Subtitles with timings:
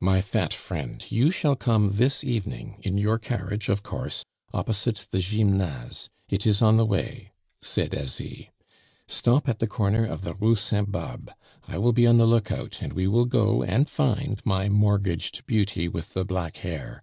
[0.00, 5.18] "My fat friend, you shall come this evening in your carriage, of course opposite the
[5.18, 6.08] Gymnase.
[6.30, 8.48] It is on the way," said Asie.
[9.06, 11.30] "Stop at the corner of the Rue Saint Barbe.
[11.68, 15.88] I will be on the lookout, and we will go and find my mortgaged beauty,
[15.88, 17.02] with the black hair.